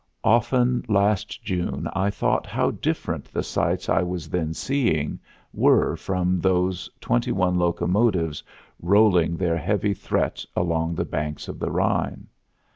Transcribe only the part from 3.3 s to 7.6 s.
sights I was then seeing were from those twenty one